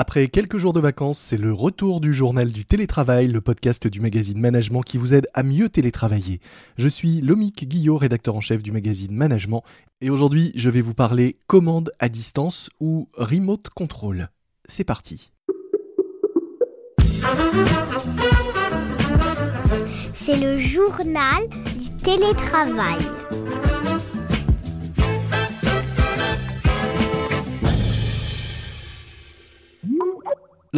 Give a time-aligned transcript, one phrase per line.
[0.00, 3.98] Après quelques jours de vacances, c'est le retour du journal du télétravail, le podcast du
[4.00, 6.38] magazine Management qui vous aide à mieux télétravailler.
[6.76, 9.64] Je suis Lomique Guillot, rédacteur en chef du magazine Management,
[10.00, 14.28] et aujourd'hui je vais vous parler commande à distance ou remote control.
[14.68, 15.32] C'est parti.
[20.12, 22.98] C'est le journal du télétravail.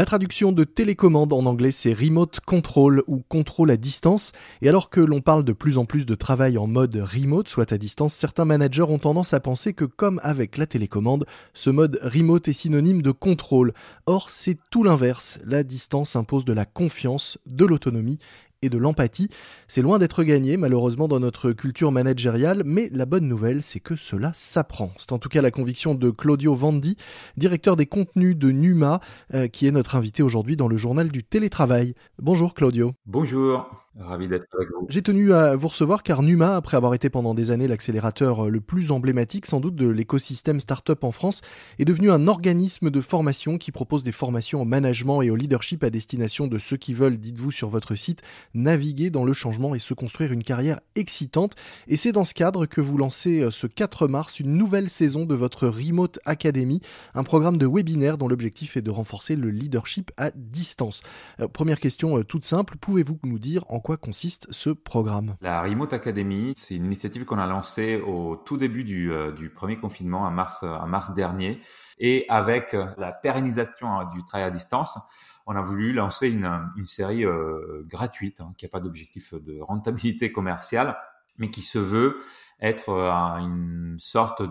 [0.00, 4.32] La traduction de télécommande en anglais c'est remote control ou contrôle à distance
[4.62, 7.70] et alors que l'on parle de plus en plus de travail en mode remote, soit
[7.70, 12.00] à distance, certains managers ont tendance à penser que comme avec la télécommande, ce mode
[12.02, 13.74] remote est synonyme de contrôle.
[14.06, 18.18] Or c'est tout l'inverse, la distance impose de la confiance, de l'autonomie
[18.62, 19.28] et de l'empathie.
[19.68, 23.96] C'est loin d'être gagné, malheureusement, dans notre culture managériale, mais la bonne nouvelle, c'est que
[23.96, 24.92] cela s'apprend.
[24.98, 26.96] C'est en tout cas la conviction de Claudio Vandi,
[27.36, 29.00] directeur des contenus de Numa,
[29.34, 31.94] euh, qui est notre invité aujourd'hui dans le journal du télétravail.
[32.18, 32.92] Bonjour Claudio.
[33.06, 33.68] Bonjour.
[33.98, 34.86] Ravi d'être avec vous.
[34.88, 38.60] J'ai tenu à vous recevoir car Numa, après avoir été pendant des années l'accélérateur le
[38.60, 41.40] plus emblématique sans doute de l'écosystème startup en France,
[41.80, 45.82] est devenu un organisme de formation qui propose des formations en management et au leadership
[45.82, 48.22] à destination de ceux qui veulent, dites-vous sur votre site,
[48.54, 51.56] naviguer dans le changement et se construire une carrière excitante.
[51.88, 55.26] Et c'est dans ce cadre que vous lancez euh, ce 4 mars une nouvelle saison
[55.26, 56.80] de votre Remote Academy,
[57.14, 61.02] un programme de webinaire dont l'objectif est de renforcer le leadership à distance.
[61.40, 65.36] Euh, première question euh, toute simple, pouvez-vous nous dire en quoi consiste ce programme?
[65.40, 69.78] La Remote Academy, c'est une initiative qu'on a lancée au tout début du, euh, premier
[69.78, 71.60] confinement, en mars, en mars dernier.
[71.98, 74.98] Et avec la pérennisation hein, du travail à distance,
[75.46, 80.32] on a voulu lancer une, série euh, gratuite, hein, qui n'a pas d'objectif de rentabilité
[80.32, 80.96] commerciale,
[81.38, 82.20] mais qui se veut
[82.60, 84.42] être euh, une sorte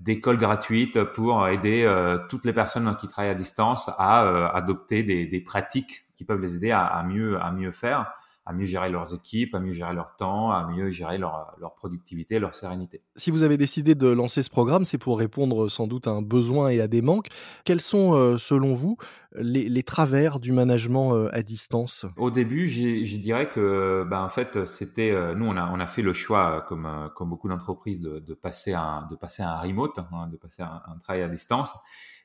[0.00, 5.02] d'école gratuite pour aider euh, toutes les personnes qui travaillent à distance à euh, adopter
[5.02, 8.12] des, pratiques qui peuvent les aider à mieux faire
[8.48, 11.74] à mieux gérer leurs équipes, à mieux gérer leur temps, à mieux gérer leur, leur
[11.74, 13.02] productivité, leur sérénité.
[13.14, 16.22] Si vous avez décidé de lancer ce programme, c'est pour répondre sans doute à un
[16.22, 17.28] besoin et à des manques.
[17.66, 18.96] Quels sont, euh, selon vous,
[19.36, 22.06] les, les, travers du management euh, à distance?
[22.16, 25.86] Au début, je dirais que, ben, en fait, c'était euh, nous, on a, on a
[25.86, 29.60] fait le choix, comme, comme beaucoup d'entreprises, de, de, passer à, de passer à un
[29.60, 31.76] remote, hein, de passer à un, un travail à distance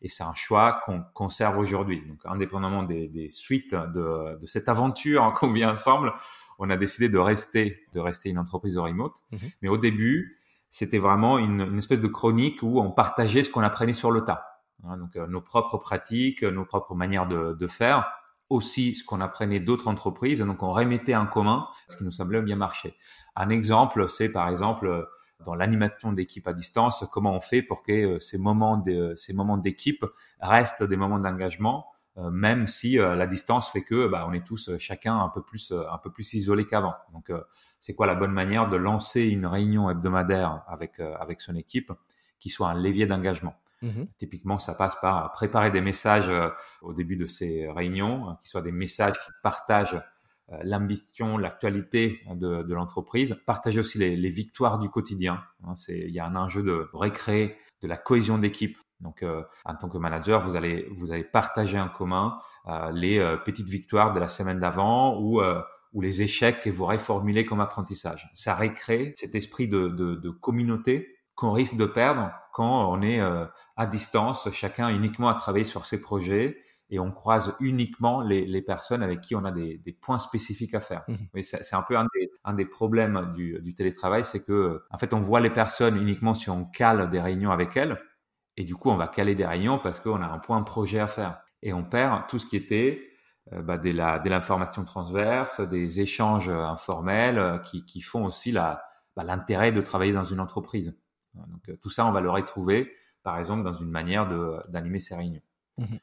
[0.03, 2.03] et c'est un choix qu'on conserve aujourd'hui.
[2.06, 6.14] Donc, indépendamment des, des suites de, de, cette aventure qu'on vit ensemble,
[6.59, 9.16] on a décidé de rester, de rester une entreprise de remote.
[9.31, 9.38] Mmh.
[9.62, 10.38] Mais au début,
[10.69, 14.25] c'était vraiment une, une, espèce de chronique où on partageait ce qu'on apprenait sur le
[14.25, 14.62] tas.
[14.84, 18.12] Hein, donc, euh, nos propres pratiques, nos propres manières de, de faire,
[18.50, 20.40] aussi ce qu'on apprenait d'autres entreprises.
[20.40, 22.94] Donc, on remettait en commun ce qui nous semblait bien marcher.
[23.38, 25.08] Un exemple, c'est par exemple
[25.46, 29.34] dans l'animation d'équipe à distance, comment on fait pour que euh, ces moments de, ces
[29.34, 30.06] moments d'équipe
[30.40, 31.88] restent des moments d'engagement,
[32.18, 35.42] euh, même si euh, la distance fait que bah, on est tous chacun un peu
[35.42, 36.96] plus un peu plus isolé qu'avant.
[37.12, 37.31] Donc
[37.80, 41.92] c'est quoi la bonne manière de lancer une réunion hebdomadaire avec avec son équipe
[42.40, 43.56] qui soit un levier d'engagement?
[43.84, 46.31] Mmh Typiquement, ça passe par préparer des messages
[46.81, 50.00] au début de ces réunions, hein, qui soient des messages qui partagent euh,
[50.64, 55.44] l'ambition, l'actualité de, de l'entreprise, partager aussi les, les, victoires du quotidien.
[55.64, 58.78] Hein, c'est, il y a un enjeu de recréer de la cohésion d'équipe.
[59.00, 62.38] Donc, euh, en tant que manager, vous allez vous allez partager en commun
[62.68, 65.62] euh, les euh, petites victoires de la semaine d'avant ou euh,
[65.92, 68.31] ou les échecs que vous réformulez comme apprentissage.
[68.34, 73.20] Ça recrée cet esprit de, de, de communauté qu'on risque de perdre quand on est
[73.20, 76.58] à distance, chacun uniquement à travailler sur ses projets
[76.89, 80.75] et on croise uniquement les, les, personnes avec qui on a des, des points spécifiques
[80.75, 81.03] à faire.
[81.07, 81.16] Mmh.
[81.33, 84.97] Mais c'est un peu un des, un des problèmes du, du, télétravail, c'est que en
[84.97, 87.99] fait on voit les personnes uniquement si on cale des réunions avec elles,
[88.57, 91.07] et du coup on va caler des réunions parce qu'on a un point projet à
[91.07, 93.09] faire, et on perd tout ce qui était
[93.51, 98.79] euh, bah, de l'information transverse, des échanges informels euh, qui, qui font aussi bah,
[99.17, 100.97] l'intérêt de travailler dans une entreprise.
[101.33, 102.91] Donc euh, tout ça on va le retrouver
[103.23, 104.27] par exemple dans une manière
[104.69, 105.41] d'animer ces réunions.
[105.77, 105.95] Mmh.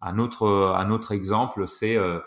[0.00, 2.18] Un autre, un autre exemple, c'est, euh,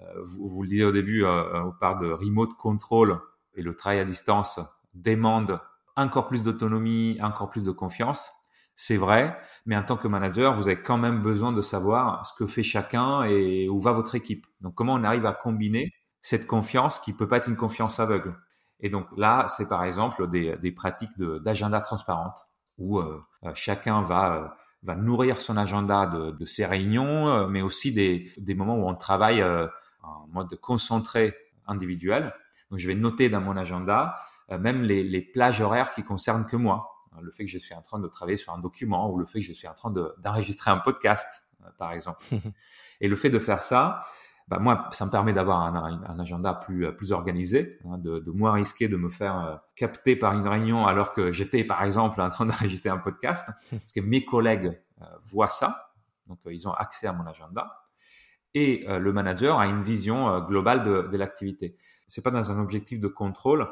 [0.00, 3.20] euh, vous, vous, le disiez au début, euh, on parle de remote control
[3.54, 4.60] et le travail à distance
[4.94, 5.60] demande
[5.96, 8.30] encore plus d'autonomie, encore plus de confiance.
[8.76, 12.32] C'est vrai, mais en tant que manager, vous avez quand même besoin de savoir ce
[12.36, 14.46] que fait chacun et où va votre équipe.
[14.60, 15.92] Donc, comment on arrive à combiner
[16.22, 18.36] cette confiance qui peut pas être une confiance aveugle?
[18.80, 22.48] Et donc là, c'est par exemple des, des pratiques d'agenda transparente
[22.78, 23.22] où euh,
[23.54, 28.54] chacun va va nourrir son agenda de, de ses réunions, euh, mais aussi des, des,
[28.54, 29.66] moments où on travaille euh,
[30.02, 31.34] en mode concentré
[31.66, 32.34] individuel.
[32.70, 34.16] Donc, je vais noter dans mon agenda
[34.50, 36.90] euh, même les, les, plages horaires qui concernent que moi.
[37.22, 39.40] Le fait que je suis en train de travailler sur un document ou le fait
[39.40, 41.44] que je suis en train d'enregistrer un podcast.
[41.78, 42.24] par exemple.
[43.00, 44.00] et le fait de faire ça,
[44.48, 48.52] bah moi, ça me permet d'avoir un, agenda plus, plus organisé, hein, de, de, moins
[48.52, 52.28] risquer de me faire euh, capter par une réunion alors que j'étais, par exemple, en
[52.28, 55.94] train d'enregistrer un podcast, parce que mes collègues euh, voient ça,
[56.26, 57.80] donc euh, ils ont accès à mon agenda,
[58.56, 61.76] et le manager a une vision globale de, de l'activité.
[62.06, 63.68] C'est pas dans un objectif de contrôle,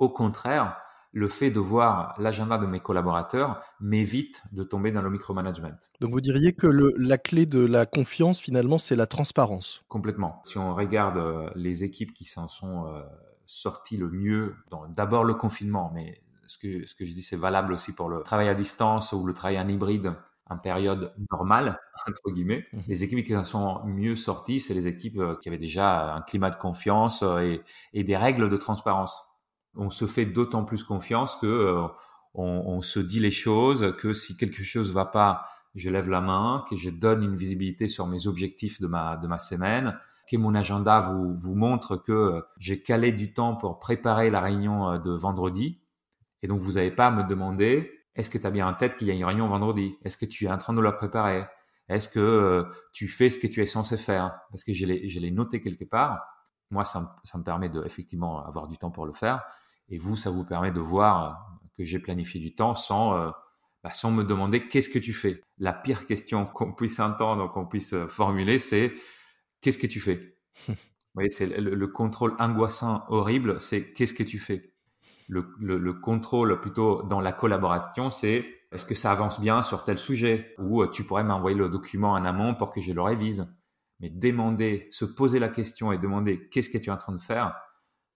[0.00, 0.76] au contraire,
[1.12, 5.72] le fait de voir l'agenda de mes collaborateurs m'évite de tomber dans le micromanagement.
[6.00, 9.82] Donc vous diriez que la clé de la confiance, finalement, c'est la transparence.
[9.88, 10.42] Complètement.
[10.44, 13.02] Si on regarde euh, les équipes qui s'en sont euh,
[13.46, 14.54] sorties le mieux,
[14.90, 18.22] d'abord le confinement, mais ce que, ce que je dis, c'est valable aussi pour le
[18.22, 20.14] travail à distance ou le travail en hybride
[20.50, 21.78] en période normale,
[22.08, 22.64] entre guillemets.
[22.72, 22.78] Mmh.
[22.86, 26.20] Les équipes qui s'en sont mieux sorties, c'est les équipes euh, qui avaient déjà un
[26.20, 27.24] climat de confiance
[27.92, 29.27] et des règles de transparence
[29.74, 31.86] on se fait d'autant plus confiance que euh,
[32.34, 36.64] on, se dit les choses, que si quelque chose va pas, je lève la main,
[36.70, 39.98] que je donne une visibilité sur mes objectifs de ma de ma semaine,
[40.30, 44.92] que mon agenda vous vous montre que j'ai calé du temps pour préparer la réunion
[44.92, 45.80] euh, de vendredi,
[46.42, 48.96] et donc vous n'avez pas à me demander est-ce que tu as bien en tête
[48.96, 49.96] qu'il y a une réunion vendredi?
[50.04, 51.46] Est-ce que tu es en train de la préparer?
[51.88, 54.40] Est-ce que euh, tu fais ce que tu es censé faire?
[54.50, 56.20] Parce que je l'ai noté quelque part.
[56.70, 59.42] Moi, ça, ça me permet de effectivement avoir du temps pour le faire.
[59.88, 63.30] Et vous, ça vous permet de voir que j'ai planifié du temps sans, euh,
[63.82, 65.40] bah, sans me demander qu'est-ce que tu fais.
[65.58, 68.92] La pire question qu'on puisse entendre, qu'on puisse euh, formuler, c'est
[69.60, 70.36] qu'est-ce que tu fais?
[70.68, 74.72] Vous voyez, c'est le, contrôle angoissant, horrible, c'est qu'est-ce que tu fais?
[75.28, 79.98] Le, le, contrôle plutôt dans la collaboration, c'est est-ce que ça avance bien sur tel
[79.98, 80.54] sujet?
[80.58, 83.52] Ou euh, tu pourrais m'envoyer le document en amont pour que je le révise.
[84.00, 87.20] Mais demander, se poser la question et demander qu'est-ce que tu es en train de
[87.20, 87.56] faire,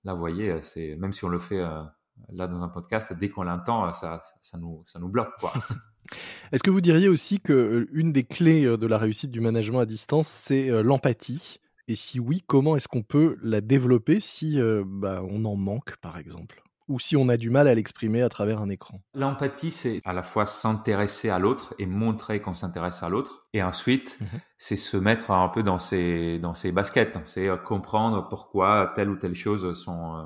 [0.04, 1.82] Là, vous voyez, euh, c'est même si on le fait euh,
[2.30, 4.20] là dans un podcast, dès qu'on l'entend, euh, ça,
[4.58, 5.32] nous, ça nous bloque.
[6.52, 9.86] Est-ce que vous diriez aussi que une des clés de la réussite du management à
[9.86, 11.58] distance, c'est l'empathie?
[11.88, 16.18] Et si oui, comment est-ce qu'on peut la développer si bah, on en manque, par
[16.18, 16.62] exemple?
[16.88, 19.00] Ou si on a du mal à l'exprimer à travers un écran.
[19.14, 23.46] L'empathie, c'est à la fois s'intéresser à l'autre et montrer qu'on s'intéresse à l'autre.
[23.52, 24.26] Et ensuite, mmh
[24.62, 27.18] c'est se mettre un peu dans ses, dans ses baskets.
[27.24, 30.24] C'est euh, comprendre pourquoi telle ou telle chose sont, euh,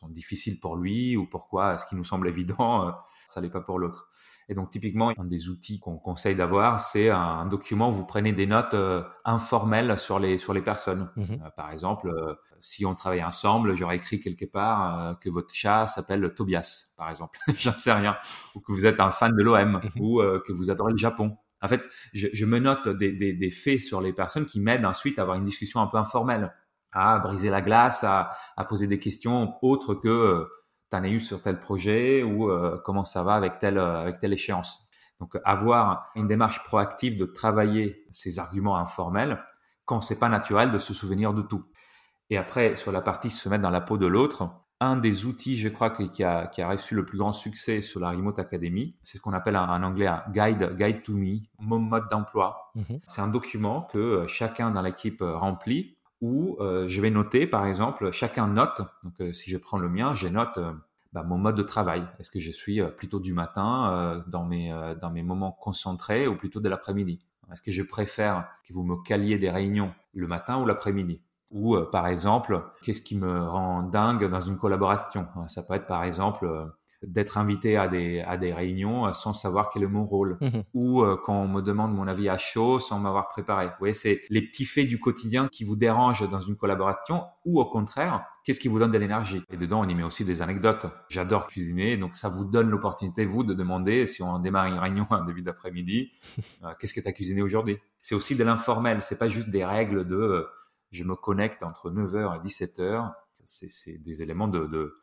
[0.00, 2.90] sont difficiles pour lui ou pourquoi ce qui nous semble évident, euh,
[3.28, 4.08] ça l'est pas pour l'autre.
[4.48, 8.32] Et donc typiquement, un des outils qu'on conseille d'avoir, c'est un, document où vous prenez
[8.32, 11.10] des notes euh, informelles sur les sur les personnes.
[11.16, 11.42] Mhm.
[11.44, 15.88] Euh, par exemple, euh, si on travaille ensemble, j'aurais écrit quelque part que votre chat
[15.88, 17.38] s'appelle Tobias, par exemple.
[17.58, 18.16] J'en sais rien.
[18.54, 20.00] Ou que vous êtes un fan de l'OM mhm.
[20.00, 21.36] ou que vous adorez le Japon.
[21.62, 21.82] En fait,
[22.12, 25.22] je, je me note des, des, des, faits sur les personnes qui m'aident ensuite à
[25.22, 26.52] avoir une discussion un peu informelle,
[26.92, 30.46] à briser la glace, à, à poser des questions autres que
[30.90, 34.20] t'en as eu sur tel projet ou euh, comment ça va avec telle euh, avec
[34.20, 34.88] telle échéance.
[35.20, 39.42] Donc avoir une démarche proactive de travailler ces arguments informels
[39.84, 41.64] quand c'est pas naturel de se souvenir de tout.
[42.30, 44.50] Et après sur la partie se mettre dans la peau de l'autre,
[44.80, 47.98] un des outils, je crois, qui a, qui a reçu le plus grand succès sur
[47.98, 51.78] la Remote Academy, c'est ce qu'on appelle en anglais un guide, guide to me, mon
[51.78, 52.70] mode d'emploi.
[52.74, 53.00] Mhm.
[53.08, 57.66] C'est un document que euh, chacun dans l'équipe remplit où euh, je vais noter, par
[57.66, 58.80] exemple, chacun note.
[59.02, 60.72] Donc, euh, si je prends le mien, je note euh,
[61.12, 62.06] bah, mon mode de travail.
[62.18, 64.70] Est-ce que je suis plutôt du matin dans mes
[65.00, 67.20] dans mes moments concentrés ou plutôt de l'après-midi?
[67.50, 71.22] Est-ce que je préfère que vous me caliez des réunions le matin ou l'après-midi?
[71.52, 75.28] Ou par exemple, qu'est-ce qui me rend dingue dans une collaboration?
[75.46, 76.70] Ça peut être par exemple
[77.06, 80.36] d'être invité à des, à des réunions euh, sans savoir quel est mon rôle.
[80.40, 80.64] Mhm.
[80.74, 83.66] Ou euh, quand on me demande mon avis à chaud sans m'avoir préparé.
[83.66, 87.60] Vous voyez, c'est les petits faits du quotidien qui vous dérangent dans une collaboration ou
[87.60, 89.42] au contraire, qu'est-ce qui vous donne de l'énergie?
[89.50, 90.86] Et dedans, on y met aussi des anecdotes.
[91.08, 95.06] J'adore cuisiner, donc ça vous donne l'opportunité, vous, de demander, si on démarre une réunion
[95.10, 96.10] en début d'après-midi,
[96.64, 97.78] euh, qu'est-ce que tu as cuisiné aujourd'hui?
[98.00, 100.46] C'est aussi de l'informel, c'est pas juste des règles de
[100.92, 103.12] je me connecte entre 9h et 17h.
[103.44, 104.96] C'est des éléments de, de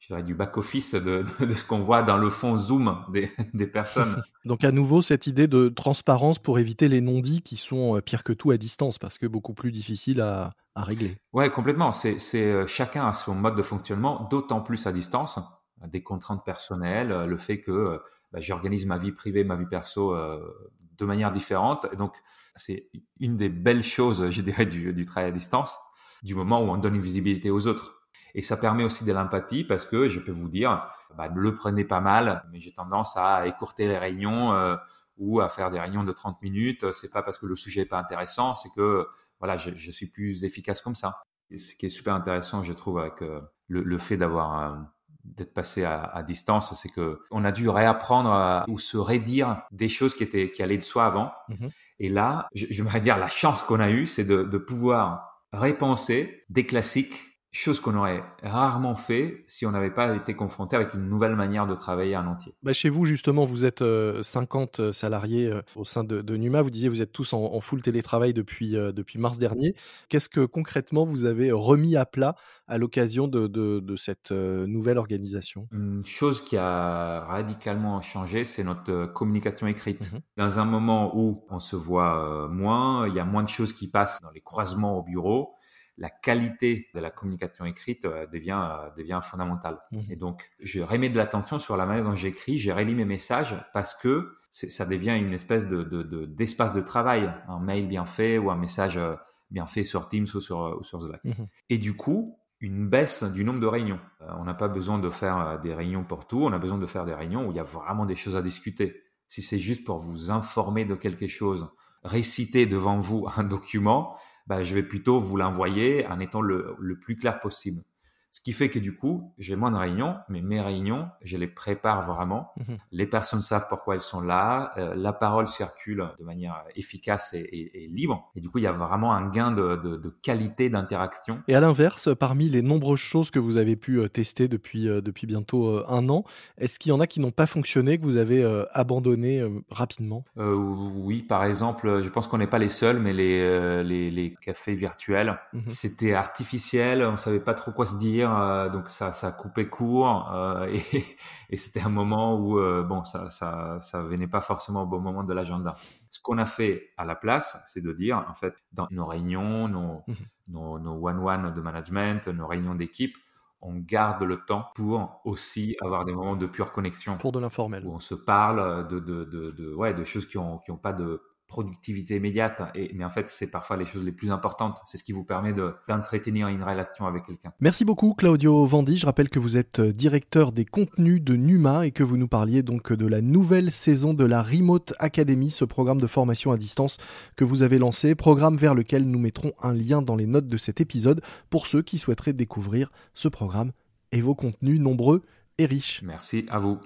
[0.00, 3.66] je dirais, du back-office de, de, ce qu'on voit dans le fond Zoom des, des
[3.66, 4.22] personnes.
[4.44, 8.22] Donc à nouveau, cette idée de transparence pour éviter les non-dits qui sont euh, pire
[8.22, 11.16] que tout à distance, parce que beaucoup plus difficiles à, à régler.
[11.32, 11.92] Ouais, complètement.
[11.92, 15.38] C'est euh, chacun a son mode de fonctionnement, d'autant plus à distance,
[15.86, 18.00] des contraintes personnelles, le fait que
[18.32, 21.86] bah, j'organise ma vie privée, ma vie perso euh, de manière différente.
[21.96, 22.14] Donc
[22.56, 22.90] c'est
[23.20, 25.78] une des belles choses, je dirais, du, du travail à distance,
[26.22, 27.97] du moment où on donne une visibilité aux autres
[28.38, 31.56] et ça permet aussi de l'empathie parce que je peux vous dire, bah, ne le
[31.56, 34.76] prenez pas mal, mais j'ai tendance à écourter les réunions euh,
[35.16, 36.92] ou à faire des réunions de 30 minutes.
[36.92, 39.08] C'est pas parce que le sujet est pas intéressant, c'est que
[39.40, 41.20] voilà, je, je, suis plus efficace comme ça.
[41.50, 44.76] Et ce qui est super intéressant, je trouve, avec euh, le, le, fait d'avoir euh,
[45.24, 49.88] d'être passé à, à distance, c'est que on a dû réapprendre ou se redire des
[49.88, 51.32] choses qui étaient qui allaient de soi avant.
[51.48, 51.66] Mmh
[51.98, 56.44] Et là, je, j'aimerais dire la chance qu'on a eue, c'est de, de pouvoir repenser
[56.50, 61.08] des classiques chose qu'on aurait rarement fait si on n'avait pas été confronté avec une
[61.08, 62.54] nouvelle manière de travailler en entier.
[62.62, 63.82] Bah chez vous, justement, vous êtes
[64.22, 66.62] 50 euh, salariés euh, au sein de, Numa.
[66.62, 69.74] Vous disiez vous êtes tous en, full télétravail depuis, euh, depuis mars dernier.
[70.08, 72.34] Qu'est-ce que concrètement vous avez remis à plat
[72.66, 75.68] à l'occasion de, de, cette nouvelle organisation?
[75.72, 80.12] Une chose qui a radicalement changé, c'est notre communication écrite.
[80.12, 83.72] Mmh dans un moment où on se voit moins, il y a moins de choses
[83.72, 85.54] qui passent dans les croisements au bureau
[85.98, 89.78] la qualité de la communication écrite euh, devient, euh, devient fondamentale.
[89.90, 89.98] Mmh.
[90.10, 93.56] Et donc, je remets de l'attention sur la manière dont j'écris, j'ai relis mes messages
[93.74, 95.82] parce que ça devient une espèce de,
[96.24, 99.14] d'espace de, travail, un mail bien fait ou un message euh,
[99.50, 101.22] bien fait sur Teams ou sur, sur Slack.
[101.24, 101.32] Mmh.
[101.68, 104.00] Et du coup, une baisse du nombre de réunions.
[104.20, 107.04] on n'a pas besoin de faire des réunions pour tout, on a besoin de faire
[107.04, 109.02] des réunions où il y a vraiment des choses à discuter.
[109.28, 111.70] Si c'est juste pour vous informer de quelque chose,
[112.02, 114.16] réciter devant vous un document,
[114.48, 117.84] bah, je vais plutôt vous l'envoyer en étant le, le plus clair possible.
[118.30, 121.46] Ce qui fait que du coup, j'ai moins de réunions, mais mes réunions, je les
[121.46, 122.52] prépare vraiment.
[122.58, 122.76] Mhm.
[122.92, 124.72] Les personnes savent pourquoi elles sont là.
[124.76, 128.30] Euh, la parole circule de manière efficace et, libre.
[128.36, 131.42] Et du coup, il y a vraiment un gain de, qualité d'interaction.
[131.48, 135.00] Et à l'inverse, parmi les nombreuses choses que vous avez pu euh, tester depuis, euh,
[135.00, 136.24] depuis bientôt un an,
[136.58, 140.24] est-ce qu'il y en a qui n'ont pas fonctionné, que vous avez abandonné rapidement?
[140.36, 145.38] Oui, par exemple, je pense qu'on n'est pas les seuls, mais les, les, cafés virtuels,
[145.52, 145.62] mhm.
[145.66, 150.32] c'était artificiel, on savait pas trop quoi se dire euh, donc ça, ça coupait court
[150.32, 150.82] euh, et,
[151.50, 155.00] et c'était un moment où euh, bon, ça, ça, ça venait pas forcément au bon
[155.00, 155.74] moment de l'agenda.
[156.10, 159.68] Ce qu'on a fait à la place, c'est de dire en fait dans nos réunions,
[159.68, 160.14] nos, mmh
[160.50, 163.14] nos, nos one-one de management, nos réunions d'équipe,
[163.60, 167.18] on garde le temps pour aussi avoir des moments de pure connexion.
[167.18, 167.84] Pour de l'informel.
[167.84, 170.78] Où on se parle de, de, de, de, ouais, de choses qui n'ont qui ont
[170.78, 174.78] pas de productivité immédiate, et, mais en fait, c'est parfois les choses les plus importantes.
[174.86, 175.54] C'est ce qui vous permet
[175.88, 177.52] d'entretenir une relation avec quelqu'un.
[177.60, 178.98] Merci beaucoup, Claudio Vandi.
[178.98, 182.28] Je rappelle que vous êtes euh, directeur des contenus de Numa et que vous nous
[182.28, 186.58] parliez donc de la nouvelle saison de la Remote Academy, ce programme de formation à
[186.58, 186.98] distance
[187.34, 190.56] que vous avez lancé, programme vers lequel nous mettrons un lien dans les notes de
[190.58, 193.72] cet épisode pour ceux qui souhaiteraient découvrir ce programme
[194.12, 195.22] et vos contenus nombreux
[195.56, 196.02] et riches.
[196.04, 196.78] Merci à vous.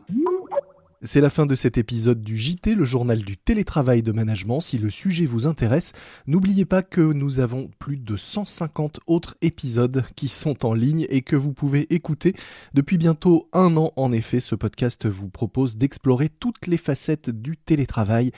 [1.04, 4.60] C'est la fin de cet épisode du JT, le journal du télétravail de management.
[4.60, 5.94] Si le sujet vous intéresse,
[6.28, 11.22] n'oubliez pas que nous avons plus de 150 autres épisodes qui sont en ligne et
[11.22, 12.36] que vous pouvez écouter.
[12.72, 17.56] Depuis bientôt un an, en effet, ce podcast vous propose d'explorer toutes les facettes du
[17.56, 18.30] télétravail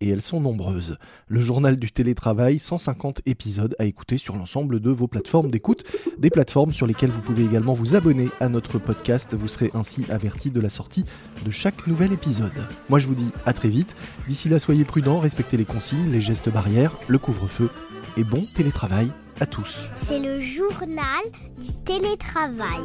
[0.00, 0.96] et elles sont nombreuses.
[1.28, 5.84] Le journal du télétravail, 150 épisodes à écouter sur l'ensemble de vos plateformes d'écoute,
[6.18, 10.04] des plateformes sur lesquelles vous pouvez également vous abonner à notre podcast, vous serez ainsi
[10.10, 11.04] averti de la sortie
[11.44, 12.52] de chaque nouvel épisode.
[12.88, 13.94] Moi je vous dis à très vite,
[14.26, 17.70] d'ici là soyez prudents, respectez les consignes, les gestes barrières, le couvre-feu
[18.16, 19.90] et bon télétravail à tous.
[19.96, 21.24] C'est le journal
[21.58, 22.80] du télétravail.